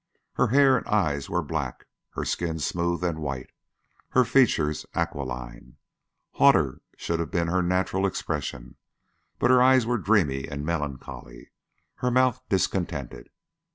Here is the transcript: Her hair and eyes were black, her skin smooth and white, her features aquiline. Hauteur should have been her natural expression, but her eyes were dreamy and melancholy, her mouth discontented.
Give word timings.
Her 0.33 0.47
hair 0.47 0.77
and 0.77 0.87
eyes 0.87 1.29
were 1.29 1.43
black, 1.43 1.85
her 2.13 2.25
skin 2.25 2.57
smooth 2.57 3.03
and 3.03 3.19
white, 3.19 3.51
her 4.09 4.25
features 4.25 4.83
aquiline. 4.95 5.77
Hauteur 6.31 6.81
should 6.97 7.19
have 7.19 7.29
been 7.29 7.49
her 7.49 7.61
natural 7.61 8.07
expression, 8.07 8.77
but 9.37 9.51
her 9.51 9.61
eyes 9.61 9.85
were 9.85 9.99
dreamy 9.99 10.47
and 10.47 10.65
melancholy, 10.65 11.51
her 11.97 12.09
mouth 12.09 12.41
discontented. 12.49 13.29